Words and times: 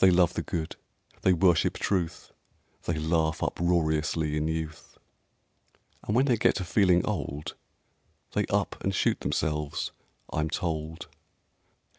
They 0.00 0.10
love 0.10 0.34
the 0.34 0.42
Good; 0.42 0.76
they 1.22 1.32
worship 1.32 1.78
Truth; 1.78 2.30
They 2.82 2.98
laugh 2.98 3.42
uproariously 3.42 4.36
in 4.36 4.48
youth; 4.48 4.98
(And 6.04 6.14
when 6.14 6.26
they 6.26 6.36
get 6.36 6.56
to 6.56 6.64
feeling 6.66 7.02
old, 7.06 7.54
They 8.32 8.44
up 8.50 8.76
and 8.84 8.94
shoot 8.94 9.20
themselves, 9.20 9.92
I'm 10.30 10.50
told)... 10.50 11.08